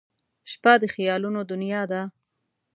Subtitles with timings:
[0.51, 2.01] •شپه د خیالونو دنیا ده.